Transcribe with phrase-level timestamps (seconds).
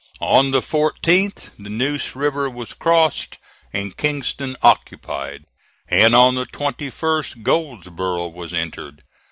[0.23, 3.37] On the 14th the Neuse River was crossed
[3.71, 5.43] and Kinston occupied,
[5.87, 9.03] and on the 21st Goldsboro' was entered.